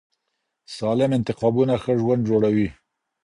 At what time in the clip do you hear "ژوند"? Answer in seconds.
2.01-2.21